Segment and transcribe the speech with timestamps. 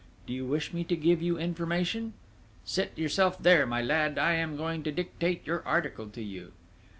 [0.25, 2.13] do you wish me to give you information?...
[2.65, 6.53] Sit yourself there, my lad: I am going to dictate your article to you!"